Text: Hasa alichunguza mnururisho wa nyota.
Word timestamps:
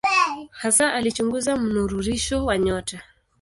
Hasa 0.51 0.93
alichunguza 0.93 1.57
mnururisho 1.57 2.45
wa 2.45 2.57
nyota. 2.57 3.01